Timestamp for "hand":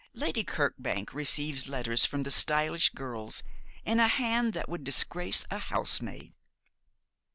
4.07-4.53